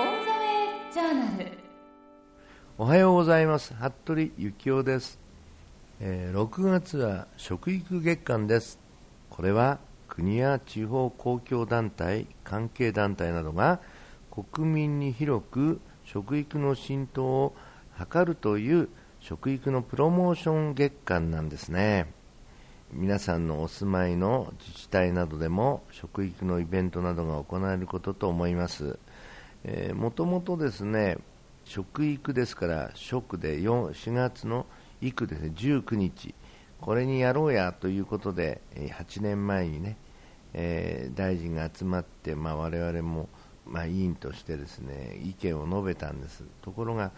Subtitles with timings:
[0.00, 1.52] ザウェイジャーナル。
[2.78, 3.74] おはようございます。
[3.74, 5.18] 服部幸男です、
[6.00, 8.78] えー6月は食育月間です。
[9.28, 9.78] これは
[10.08, 13.80] 国や地方公共団体関係団体などが
[14.30, 17.54] 国民に広く食育の浸透を
[17.98, 18.88] 図るという
[19.20, 22.10] 食育のプロモーション月間なんですね。
[22.92, 28.98] 皆さんのお住まいの自治体などでも食育のイベントなどが行われることと思います。
[29.94, 31.18] もともとですね
[31.64, 34.66] 食育ですから食で 4, 4月の
[35.00, 36.34] 育ですね19日。
[36.80, 39.96] これにやろうやということで8年前にね、
[40.54, 43.28] えー大臣が集まって、まあ、我々も、
[43.66, 46.42] まあ、委員としてですね意見を述べたんです。
[46.62, 47.12] ところが、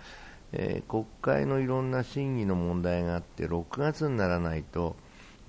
[0.52, 4.96] えー国会のいろんな審議の問題があって6月にならないと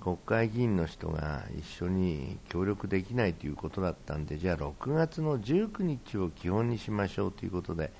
[0.04, 7.90] 国会議員の人が一緒に協力できないということだったんでじゃあ6月の19日を基本にしましょうということで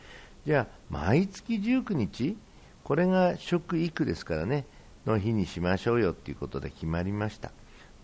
[0.44, 2.36] じゃあ毎月19日
[2.82, 4.66] これが食育ですからね
[5.06, 7.52] の日にしましょうよということで決まりました。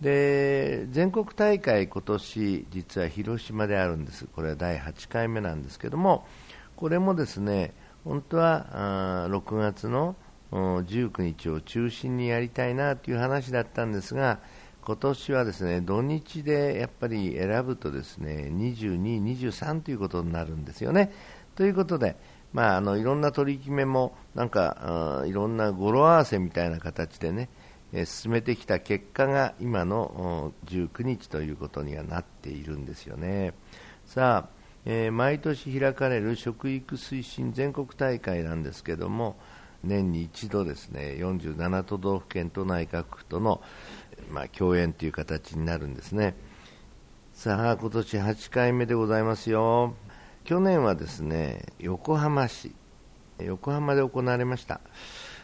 [0.01, 4.25] で全国大会、今年実は広島であるんです。
[4.25, 6.25] これは第8回目なんですけども
[6.75, 10.15] これもですね本当は6月の
[10.51, 14.39] 19日を中心にやりたいなという話だったんですが
[14.81, 21.11] 今年はですね土日でやっぱり選ぶとですね22、23ということになるんですよね。
[21.55, 22.15] ということで、
[22.51, 27.49] まあ、あのいろんな取り決めもなんかいろんな語呂合わせみたいな形でね、
[28.05, 33.53] 進めてきた結果が今の19日ということにはなっているんですよね。
[34.05, 39.37] さあ、えー毎年開かれる食育推進全国大会なんですけども
[39.83, 43.61] 年に一度ですね47都道府県と内閣府との、
[44.31, 46.35] まあ、共演という形になるんですね。
[47.33, 49.95] さあ今年8回目でございますよ。
[50.43, 52.73] 去年はですね横浜市
[53.39, 54.81] 横浜で行われました。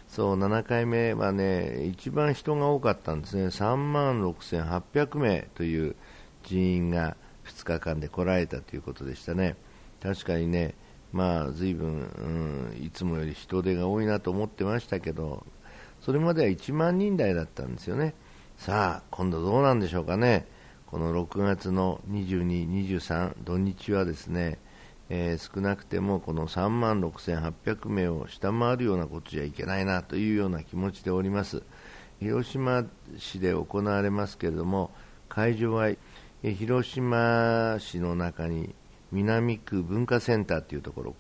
[0.08, 3.48] そう7回目はね一番人が多かったんですね。
[3.48, 5.96] 3万6800名という
[6.44, 9.56] 人員が2日間で来られたということでしたね。
[10.02, 10.76] 確かにね
[11.12, 15.46] まあ随分、うん、いつもより人手が多いなと思ってましたけど
[16.02, 18.14] それまでは1万人台だったんですよね。
[18.58, 20.48] さあ今度どうなんでしょうかね。
[20.88, 24.58] この6月の22、23土日はですね、
[25.10, 31.62] えー少なくてもこの3万6800名を下回るようなことじゃいけないなというような気持ちでおります。
[32.20, 32.84] 広島
[33.18, 34.92] 市で行われますけれども
[35.30, 35.92] 会場は
[36.42, 38.74] 広島市の中に
[39.12, 41.16] 南区文化センターというところ。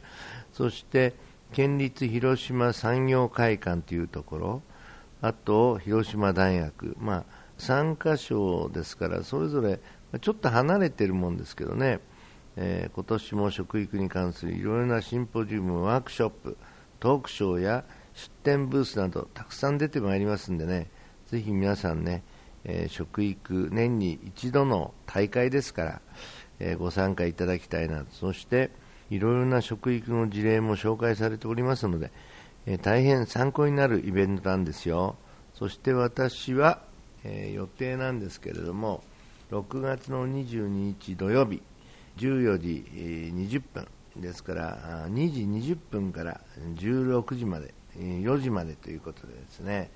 [0.53, 1.13] そして
[1.53, 4.61] 県立広島産業会館というところ。
[5.21, 7.23] あと広島大学、まあ、
[7.57, 9.79] 3カ所ですからそれぞれ
[10.21, 11.99] ちょっと離れているもんですけどね、
[12.55, 16.57] えー今年も食育に関するいろいろなシンポジウム、ワークショップ、
[16.99, 17.83] トークショーや
[18.13, 20.89] 出展ブースなどたくさん出てまいりますんでね、
[21.27, 22.23] ぜひ皆さんね、
[22.63, 26.01] えー食育年に一度の大会ですから、
[26.59, 28.05] えご参加いただきたいな。
[28.11, 28.71] そして
[29.09, 32.11] いろいろな食育の事例も紹介されておりますので、
[32.65, 35.15] え大変参考になるイベントなんですよ。
[35.53, 36.81] そして私は、
[37.23, 39.03] えー予定なんですけれども
[39.51, 41.61] 6月の22日土曜日
[42.17, 43.87] 14時20分。
[44.21, 46.41] ですから2時20分から
[46.75, 49.89] 16時まで4時までということでですね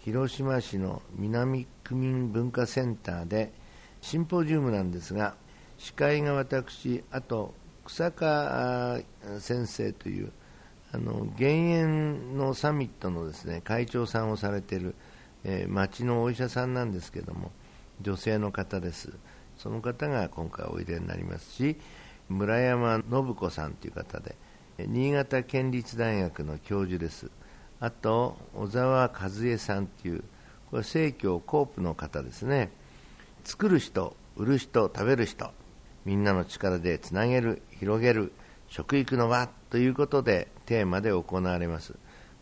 [0.00, 3.52] 広島市の南区民文化センターで
[4.00, 5.34] シンポジウムなんですが
[5.78, 9.00] 司会が私あと草加
[9.38, 10.32] 先生という
[10.92, 14.94] あの減塩のサミットのですね会長さんをされている、
[15.44, 17.52] えー町のお医者さんなんですけども
[18.00, 19.12] 女性の方です。
[19.56, 21.76] その方が今回おいでになりますし
[22.28, 24.36] 村山信子さんという方で
[24.78, 27.30] 新潟県立大学の教授です。
[27.80, 30.22] あと小沢和恵さんという
[30.70, 32.70] これ生協コープの方ですね。
[33.44, 35.50] 作る人売る人食べる人。
[36.08, 38.32] みんなの力でつなげる広げる
[38.68, 41.96] 食育の輪ということでテーマで行われます、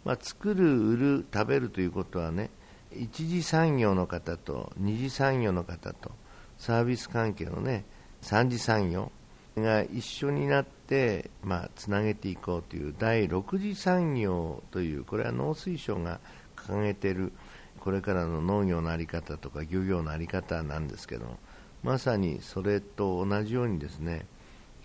[0.05, 2.51] まあ、作る売る食べるということはね
[2.93, 6.13] 一次産業の方と二次産業の方と
[6.59, 7.85] サービス関係のね
[8.21, 9.11] 三次産業
[9.57, 16.21] が一緒になって、まあ、つなげていこうという第6次産業というこれは農水省が
[16.55, 17.33] 掲げている
[17.81, 21.39] これからの農業の在り方とか漁業の在り方なんですけども
[21.87, 24.27] まさにそれと同じようにですね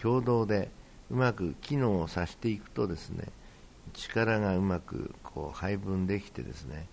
[0.01, 0.69] 共同で
[1.09, 3.25] うまく機能をさせていくとですね
[3.94, 6.88] 力がうまくこう配分できてですね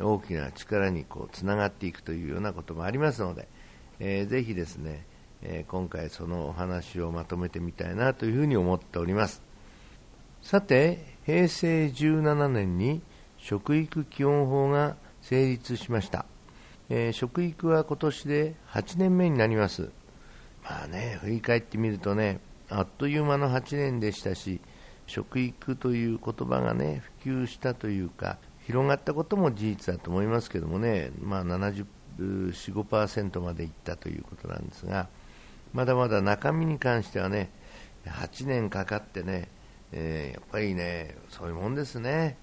[0.00, 3.48] 大きな力にこうつながっていくというようなこともありますので、
[4.00, 5.04] えーぜひですね
[5.42, 9.42] えー、今回そのお話をまとめてみたいなというふうに思っております。
[10.42, 13.02] さて平成17年に
[13.38, 16.26] 食育基本法が成立しました、
[16.90, 19.90] えー、食育は今年で8年目になります。
[20.62, 24.60] まあね振り返ってみるとねあっという間の8年でしたし
[25.06, 35.08] 食育という言葉がね普及したというか広がったことも事実だと思いますけどもね、まあ、74.5%までいったということなんですが
[35.72, 37.50] まだまだ中身に関してはね
[38.06, 39.48] 8年かかってね、
[39.92, 42.36] えー、やっぱりねそういうもんですね、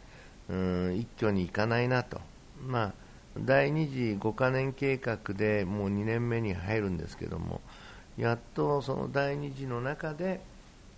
[0.49, 2.19] うん、一挙にいかないなと、
[2.61, 2.93] まあ、
[3.41, 7.61] 第2次5カ年計画でもう2年目に入るんですけども
[8.17, 10.41] やっとその第2次の中で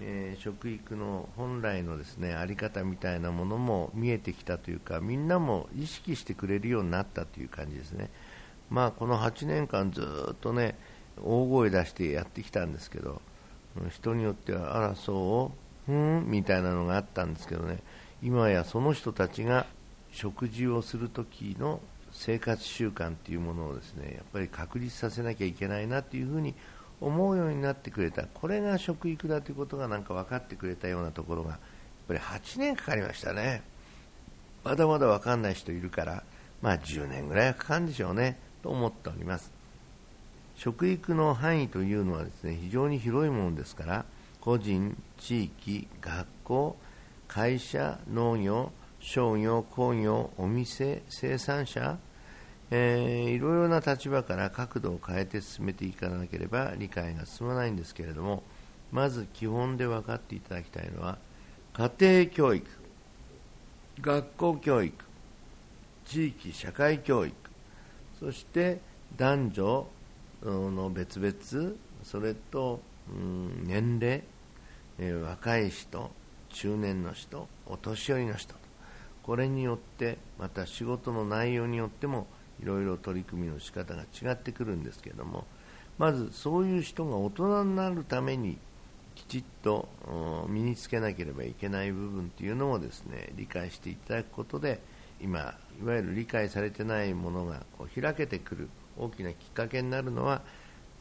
[0.02, 8.10] えー、食育の本来のですねあり方みたいなものも見えてきたというかみんなも意識してくれるようになったという感じですね、
[8.70, 10.02] まあ、この8年間ず
[10.32, 10.78] っとね
[11.22, 13.22] 大声出してやってきたんですけど
[13.90, 15.52] 人によってはあらそ
[15.88, 15.92] う？
[15.92, 16.26] うん？
[16.30, 17.80] みたいなのがあったんですけどね。
[18.22, 19.66] 今やその人たちが
[20.12, 21.80] 食事をする時の
[22.12, 26.56] 生活習慣というものをですねやっぱり確立させなきゃいけないなというふうに
[27.02, 28.24] 思うようになってくれた。
[28.26, 31.60] これが食育だということがなんか分かってくれたようなところがやっ
[32.08, 33.62] ぱり8年かかりましたね。
[34.64, 36.24] まだまだ分かんない人いるから
[36.62, 39.52] まあ10年ぐらいはかかるんでしょうねと思っております。
[40.58, 44.06] 食育の範囲というのはですね非常に広いものですから
[44.42, 46.78] 個人、地域、学校、
[47.30, 51.98] 会社、農業、商業、工業、お店、生産者、
[52.72, 58.44] えー、いろいろな立場から角度を変えて進めていかなければ理解が進まないんですけれども
[58.92, 61.18] まず基本で分かっていただきたいのは
[61.74, 62.68] 家庭教育
[64.02, 65.06] 学校教育
[66.06, 67.36] 地域社会教育
[68.20, 68.80] そして
[69.16, 69.88] 男女
[70.44, 72.82] の別々それと、
[73.12, 74.24] うん、年齢、
[75.00, 76.12] えー、若い人
[76.50, 78.59] 中年の人お年寄りの人
[79.30, 82.26] これによってまた仕事の内容によっても
[82.64, 85.46] いろいろ取り組みの仕方が違ってくるんですけども
[86.00, 88.58] まずそういう人が大人になるために
[89.14, 89.88] きちっと
[90.50, 94.80] 身につけなければいけない部分というのをですね理解していただくことで
[95.22, 100.42] 今いわゆる理解されてないものがこう開けてくる大きなきっかけになるのは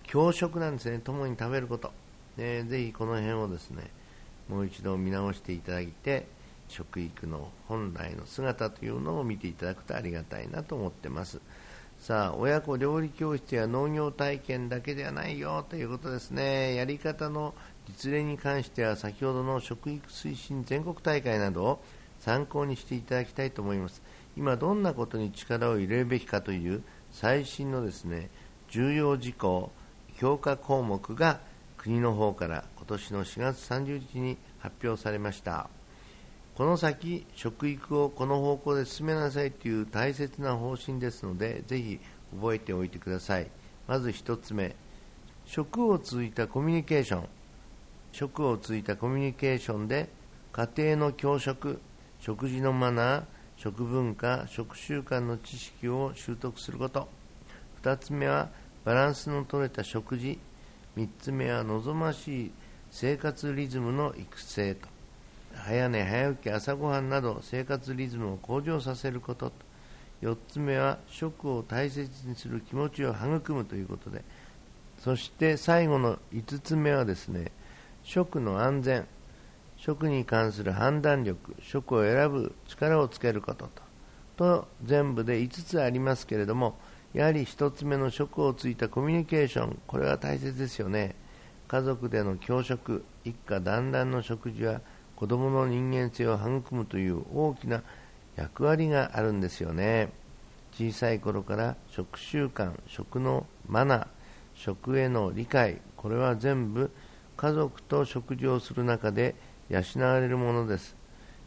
[0.02, 0.98] 教食なんですね。
[0.98, 1.92] 共に食べること、
[2.36, 3.90] ね、ぜひこの辺をですね
[4.50, 6.26] もう一度見直していただいて
[6.68, 11.40] 食育の本来の姿というのを見ていただくとありがたいなと思ってます。
[11.98, 16.74] さあ親子料理教室や農業体験だけではないよということですね。
[16.74, 17.54] やり方の
[17.88, 21.82] 実例に関しては先ほどの食育推進全国大会などを
[22.20, 24.02] 参考にしていただきたいと思います。
[24.36, 28.30] 今どんなことに力を入れるべきかという最新のですね
[28.68, 29.72] 重要事項
[30.18, 31.40] 評価項目が
[31.76, 35.68] 国の方から今年の4月30日に発表されました。
[36.58, 42.00] この先、食育をこの方向で進めなさいという大切な方針ですので、ぜひ
[42.34, 43.48] 覚えておいてください。
[43.86, 44.74] まず1つ目、
[45.46, 47.28] 食を通じたコミュニケーション。
[48.10, 50.08] 食を通じたコミュニケーションで、
[50.50, 51.80] 家庭の教職、
[52.18, 53.24] 食事のマナー、
[53.56, 57.06] 食文化、食習慣の知識を習得すること。
[57.84, 58.48] 2つ目は、
[58.84, 60.40] バランスの取れた食事。
[60.96, 62.52] 3つ目は、望ましい
[62.90, 64.97] 生活リズムの育成と。
[65.64, 69.52] 早寝早起き朝ごはんなど生活リズムを向上させること。
[70.22, 74.24] 4つ目は食を大切にする気持ちを育むということで。
[74.98, 77.52] そして最後の5つ目はですね
[78.02, 79.06] 食の安全。
[79.76, 81.54] 食に関する判断力。
[81.62, 83.66] 食を選ぶ力をつけること。
[83.66, 83.82] と
[84.36, 86.78] と全部で5つありますけれども
[87.12, 89.78] やはり1つ目の食をついたコミュニケーション。
[89.86, 91.14] これは大切ですよね。
[91.66, 93.04] 家族での教食。
[93.24, 94.80] 一家団らんの食事は
[95.18, 97.82] 子供の人間性を育むという大きな
[98.36, 100.10] 役割があるんですよね。
[100.72, 104.06] 小さい頃から食習慣食のマナー
[104.54, 106.92] 食への理解これは全部
[107.36, 109.34] 家族と食事をする中で
[109.68, 110.94] 養われるものです。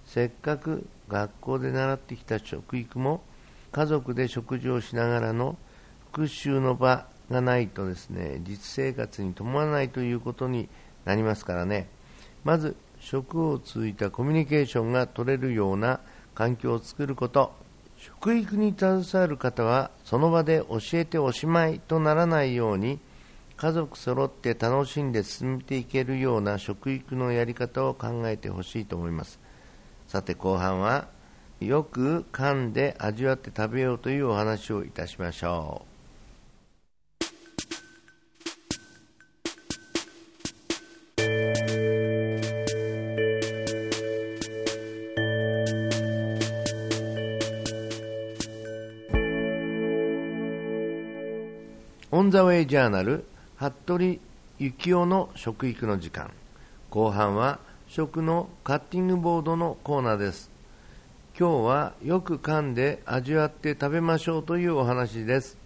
[0.06, 3.22] せっかく学校で習ってきた食育も
[3.72, 5.58] 家族で食事をしながらの
[6.12, 10.68] 復習の場がないとですね実生活に伴わないということに
[11.06, 11.88] なりますからね。
[12.44, 16.00] まず食を通じたコミュニケーションが取れるような
[16.34, 17.52] 環境を作ること。
[17.98, 23.00] 食育に携わる方はその場で教えておしまいとならないように
[23.58, 29.40] 家族揃って楽しんで進めていけるような食育のやり方を考えてほしいと思います。
[30.08, 31.10] さて後半は
[31.60, 35.91] よく噛んで味わって食べようというお話をいたしましょう。
[52.22, 53.26] オンザウェイジャーナル
[53.56, 54.20] 服部
[54.60, 56.30] 幸男の食育の時間。
[56.92, 60.52] 後半は食のカッティングボードのコーナーです。
[61.36, 65.58] 今日はよく噛んで味わって食べましょうというお話です。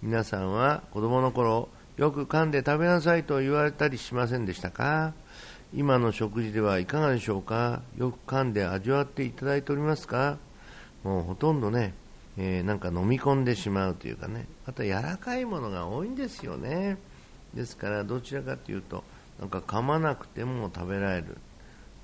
[0.00, 5.12] 皆さんは子供の頃よく噛んで食べなさいと言われたりしませんでしたか？
[5.74, 7.82] 今の食事ではいかがでしょうか？
[7.98, 10.38] よく噛んで味わっていただいておりますか？
[11.02, 11.94] もうほとんどね、
[12.38, 14.46] えー、なんか飲み込んでしまうというかね。
[14.66, 16.98] あと柔らかいものが多いんですよね。
[17.54, 19.02] ですからどちらかというと
[19.40, 21.38] なんか噛まなくても食べられる。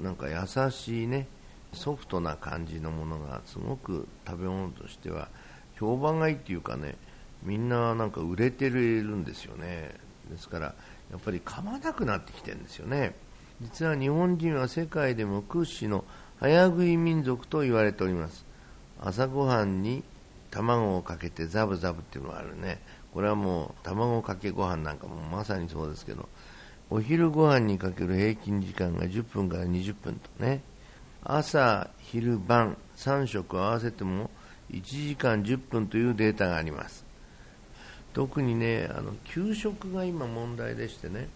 [0.00, 1.26] なんか優しいね
[1.72, 5.28] ソフトな感じのものがすごく食べ物としては
[5.78, 6.96] 評判がいいっていうかね
[7.42, 9.94] みんななんか売れてるんですよね。
[10.30, 10.74] ですから
[11.10, 13.14] やっぱり噛まなくなってきてるんですよね。
[13.60, 16.04] 実は日本人は世界でも屈指の
[16.40, 18.44] 早食い民族と言われております。
[19.00, 20.02] 朝ごはんに
[20.50, 22.80] 卵をかけてザブザブっていうのがあるね。
[23.12, 26.28] これはもう卵かけご飯なんかもまさにそうですけど
[26.90, 30.62] お昼ご飯にかける平均時間が10分から20分とね。
[31.24, 34.30] 朝、昼、晩3食合わせても
[34.70, 37.04] 1時間10分というデータがあります。
[38.12, 41.28] 特にねあの給食が今問題でしてね。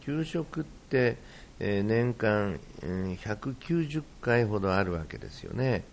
[0.00, 1.18] 給食って、
[1.58, 5.84] えー、年間、えー、190回ほどあるわけですよね。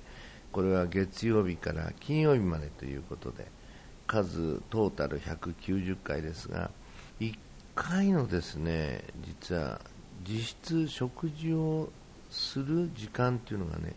[0.56, 3.46] これは月曜日から金曜日までということで
[4.08, 6.72] 数トータル190回ですが
[7.20, 7.38] 1
[7.76, 9.82] 回のですね実は
[10.26, 11.90] 実質食事を
[12.32, 13.96] する時間っていうのがね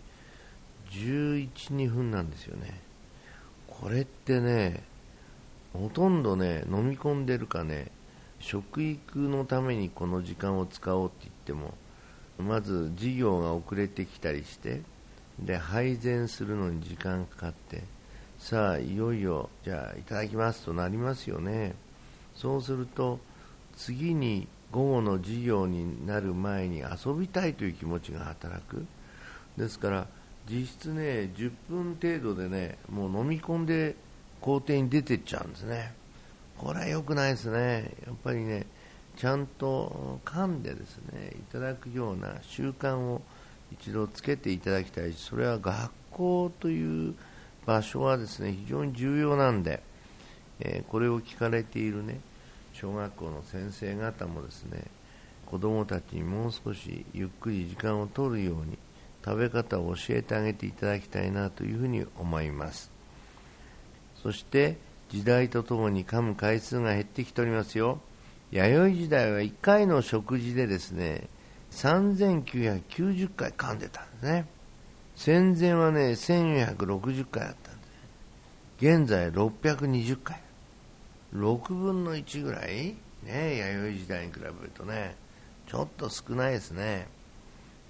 [0.91, 2.81] 11、2分なんですよね。
[3.69, 4.83] これってね
[5.73, 7.93] ほとんどね飲み込んでるかね
[8.41, 11.75] 食育のためにこの時間を使おうって言っても
[12.37, 14.81] まず授業が遅れてきたりして
[15.40, 17.83] で配膳するのに時間かかって
[18.38, 21.75] さあいよいよじゃあいただきますとなりますよね。
[22.35, 23.18] そうすると
[23.76, 28.87] 次に午後の授業になる前に遊びたいという気持ちが働く。
[29.57, 30.07] ですから
[30.49, 33.97] 実質ね10分程度でねもう飲み込んで
[34.40, 35.95] 校庭に出てっちゃうんですね。
[36.57, 37.92] これは良くないですね。
[38.07, 38.66] やっぱりね
[39.16, 43.21] ちゃんと噛んでですねいただくような習慣を
[43.73, 47.15] 一度つけていただきたいしそれは学校という
[47.67, 49.83] 場所はですね非常に重要なんで、
[50.61, 52.21] えー、これを聞かれているね
[52.73, 54.85] 小学校の先生方もですね
[55.47, 58.79] 子どもたちにもう少しゆっくり時間を取るように
[59.25, 62.91] 食べ方を教えてあげていただきたいなというふうに思います。
[64.23, 64.77] そして
[65.09, 68.01] 時代とともに噛む回数が減ってきておりますよ。
[68.51, 71.29] 弥生時代は1回の食事でですね
[71.78, 74.47] 3990回噛んでたんですね。
[75.14, 77.75] 戦前はね1460回だったん
[78.80, 80.40] で現在620回。
[81.35, 82.97] 6分の1ぐらい？
[83.23, 85.14] ね弥生時代に比べるとね。
[85.68, 87.06] ちょっと少ないですね。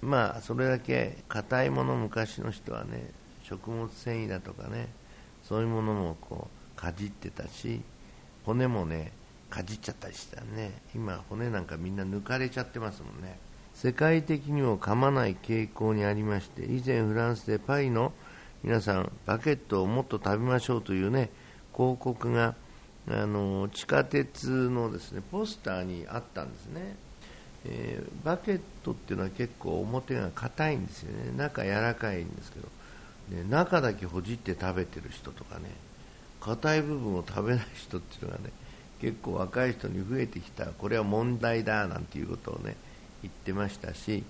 [0.03, 3.09] まあそれだけ硬いもの昔の人はね
[3.41, 4.87] 食物繊維だとかね
[5.43, 7.81] そういうものもこうかじってたし
[8.45, 9.11] 骨もね
[9.49, 13.39] かじっちゃったりしたね今骨なんかみんな抜かれちゃってますもんね。
[13.81, 18.11] 世界的にも噛まない傾向にありまして以前フランスでパイの
[18.61, 21.29] 皆さんバケットをもっと食べましょうというね
[21.73, 22.55] 広告が
[23.07, 26.95] あの地下鉄のですねポスターにあったんですね、
[27.63, 31.31] えー、バケットっていうのは結構表が硬いんですよね。
[31.37, 32.67] 中柔らかいんですけど、
[33.29, 35.71] ね、中だけほじって食べてる人とかね
[36.41, 38.49] 硬い部分を食べない人っていうのがね
[38.99, 40.65] 結構若い人に増えてきた。
[40.65, 42.75] これは問題だなんていうことをね
[43.21, 44.23] 言ってましたし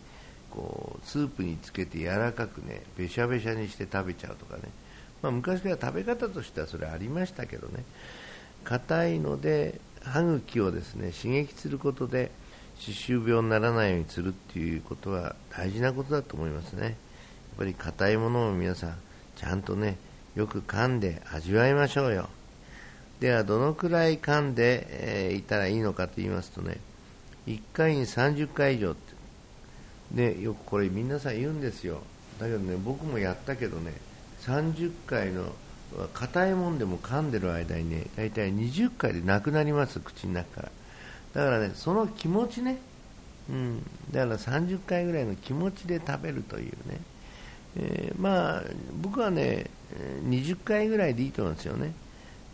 [0.49, 4.63] こうスープにつけて柔らかくねべしゃべしゃにして食べちゃうとかね、
[5.21, 7.83] まあ、昔から食べ方としてはそれありましたけどね。
[8.63, 12.31] 硬いので歯茎をですね刺激することで
[12.75, 16.83] 歯周病にならないようにするっていうことは大事なことだと思いますね。
[16.83, 16.95] やっ
[17.57, 18.95] ぱり硬いものを皆さん
[19.35, 19.97] ちゃんとね
[20.35, 22.29] よく噛んで味わいましょうよ。
[23.19, 24.87] ではどのくらい噛んで、
[25.31, 26.77] え、いたらいいのかと言いますとね
[27.49, 29.09] 1回に30回以上って。
[30.11, 32.01] でよくこれ皆さん言うんですよ。
[32.39, 33.93] だけどね僕もやったけどね
[34.41, 35.51] 30回の
[36.13, 40.71] 硬いもんでも噛んでる間にね大体20回でなくなります口の中から。
[41.33, 42.79] だからねその気持ちね、
[43.49, 47.01] うん、だから30回ぐらいの気持ちで食べるというね、
[47.77, 48.63] えー、まあ
[49.01, 49.69] 僕はね
[50.27, 51.93] 20回ぐらいでいいと思うんですよね、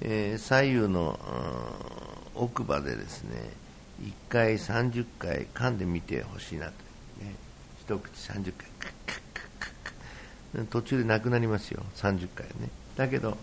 [0.02, 1.18] えー、左右の
[2.36, 3.65] 奥歯でですね
[4.02, 6.72] 1回30回噛んでみてほしいなと、
[7.24, 7.36] ね、
[7.82, 8.68] 一口30回
[10.72, 11.84] 途中でなくなりますよ。
[11.96, 12.70] 30回ね。
[12.96, 13.38] だけど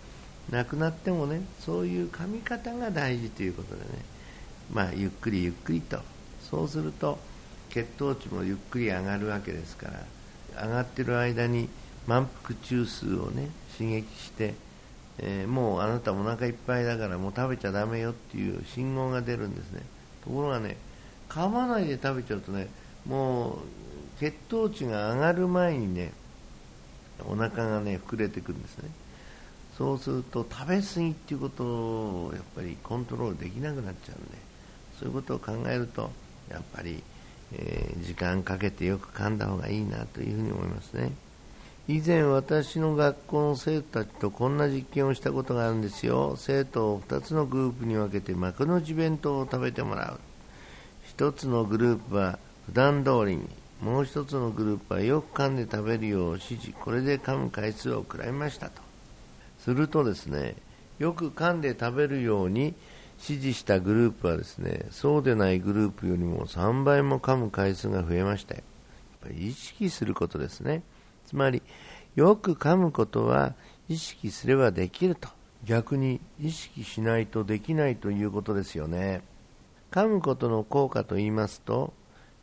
[0.50, 3.86] 亡くなってもねそういう噛み方が大事ということでね。
[4.72, 6.00] まあゆっくりゆっくりと。
[6.50, 7.18] そうすると
[7.70, 9.88] 血糖値もゆっくり上がるわけですか
[10.54, 11.68] ら上がってる間に
[12.06, 14.54] 満腹中枢をね刺激して、
[15.18, 19.80] えー、もうあなたお腹いっぱいだからもう食べちゃだめよっていう信号が出るんですね。
[20.24, 20.76] ところがね
[21.28, 22.68] 噛まないで食べちゃうとね
[23.06, 23.56] もう
[24.20, 26.12] 血糖値が上がる前にね
[27.24, 28.90] お腹がね膨れてくるんですね。
[29.76, 34.38] そうすると食べ過ぎっていうことをやっぱりコントロールできなくなっちゃうんで
[34.98, 36.10] そういうことを考えると
[36.50, 37.02] やっぱり、
[37.54, 41.12] えー、時間かけてよく噛んだ方がいいなというふうに思いますね。
[41.88, 46.36] 以前私の学校の生徒たちとこんな実験をしたことがあるんですよ。
[46.36, 50.20] 生徒を2つのグループに分けて幕の内弁当を食べてもらう。
[51.18, 53.48] 1つのグループは普段通りに
[53.82, 56.70] もう1つのグループはよく噛んで食べるよう指示。
[56.70, 58.80] これで噛む回数を食らいましたと。
[59.58, 60.54] するとですね
[61.00, 62.74] よく噛んで食べるように
[63.20, 68.60] 指示したグループはですねそうでないグループよりも3倍も噛む回数が増えましたよ。
[69.24, 70.82] やっぱり意識することですね。
[71.32, 71.62] つまり
[72.14, 73.54] よく噛むことは
[73.88, 75.30] 意識すればできると。
[75.64, 79.22] 逆に意識しないとできないということですよね。
[79.90, 81.94] 噛むことの効果と言いますと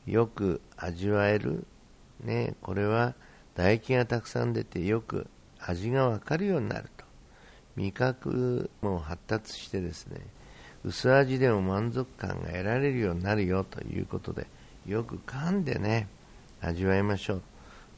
[0.07, 1.65] よく味わえる、
[2.23, 3.13] ね、これは
[3.55, 5.27] 唾液がたくさん出てよく
[5.59, 7.05] 味がわかるようになると。
[7.75, 10.19] 味覚も発達してですね
[10.83, 14.47] 薄味でも満足感が得られるようになるよということで
[14.87, 16.07] よく噛んでね
[16.61, 17.41] 味わいましょう。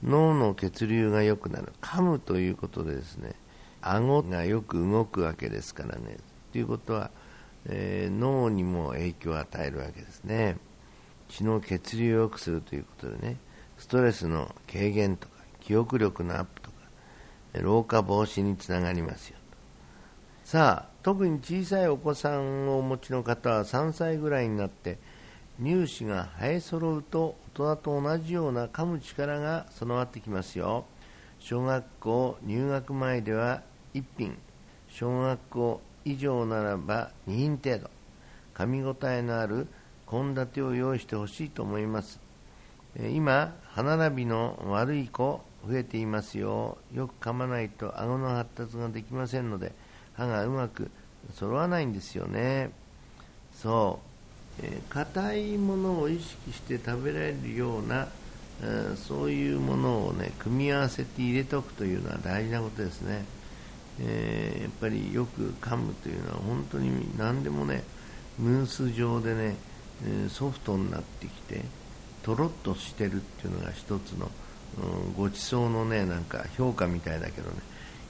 [0.04, 1.74] 脳の血流が良くなる。
[1.82, 3.36] 噛むということでですね
[3.82, 6.18] 顎がよく動くわけですからね。
[6.52, 7.12] ということは、
[7.66, 10.58] えー、脳にも影響を与えるわけですね。
[11.32, 13.38] 血の血流を良くするということでね
[13.78, 16.76] ストレスの軽減とか記憶力のアップとか
[17.54, 19.38] 老化防止につながりますよ
[20.44, 25.00] さあ特に小さいお子さんをお持ちの方は3歳ぐらいになって
[25.62, 30.86] 乳歯が生え揃うと大人と同じような噛む力が備わってきますよ。
[31.40, 33.62] 小学校入学前では
[33.94, 34.38] 1品。
[34.88, 37.90] 小学校以上ならば2品程度。
[38.54, 39.68] 噛み応えのある
[40.10, 42.22] 献立を用意してほしいと思います。
[42.98, 46.78] 今歯並びの悪い子増えていますよ。
[46.94, 49.74] よく噛まないと顎の発達ができませんので
[50.14, 50.90] 歯がうまく
[51.34, 52.72] 揃わないんですよね。
[53.54, 54.11] そう。
[54.90, 58.08] 硬、えー、いものを意識して食べられるような、
[58.96, 63.26] そういうものをね組み合わせて入れておくというのは大事なことですね、
[64.00, 67.84] えー、やっぱりよく噛むというのは本当に何でもね
[68.38, 69.56] ムース状でね、
[70.30, 71.62] ソフトになってきて
[72.24, 74.30] とろっとしてるっていうのが一つの、
[74.78, 77.58] うん、ごちそうのねなんか評価みたいだけどね。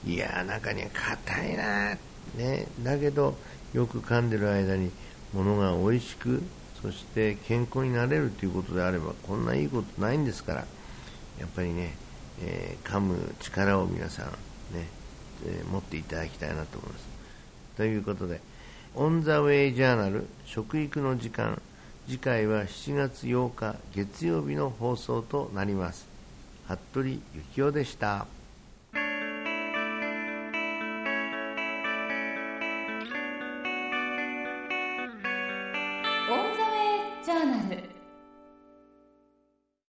[0.04, 1.96] いや中には硬いな
[2.36, 3.36] ねだけど
[3.72, 4.90] よく噛んでる間に
[5.32, 6.42] ものが美味しく
[6.80, 10.64] そして健康になれるということであればこんないいことないんですから
[11.38, 11.94] やっぱりね、
[12.42, 14.88] えー、噛む力を皆さんね、
[15.46, 17.06] えー、持っていただきたいなと思います
[17.76, 18.40] ということで
[18.94, 21.60] オン・ザ・ウェイ・ジャーナル食育の時間
[22.06, 26.08] 次回は7月8日月曜日の放送となります
[26.66, 27.20] 服部
[27.54, 28.41] 幸男でした。